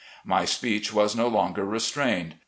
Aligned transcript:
My 0.25 0.45
speech 0.45 0.91
was 0.91 1.15
no 1.15 1.27
longer 1.27 1.63
restrained. 1.63 2.33